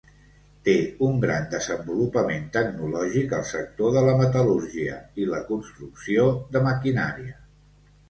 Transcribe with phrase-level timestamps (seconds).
[0.67, 0.73] Té
[1.07, 7.43] un gran desenvolupament tecnològic al sector de la metal·lúrgia i la construcció de maquinària.